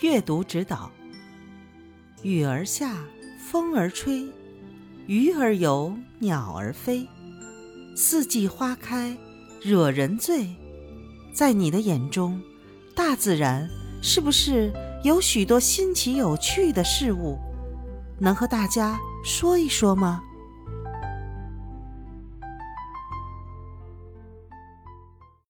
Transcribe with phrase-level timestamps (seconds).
[0.00, 0.90] 阅读指导。
[2.22, 2.96] 雨儿下
[3.38, 4.26] 风儿吹
[5.06, 7.06] 鱼儿游鸟儿飞。
[7.96, 9.16] 四季花开
[9.62, 10.48] 惹人醉
[11.32, 12.42] 在你的眼中
[12.94, 13.68] 大自然
[14.02, 14.72] 是不是
[15.04, 17.38] 有许多新奇有趣的事物？
[18.18, 20.22] 能和大家说一说吗？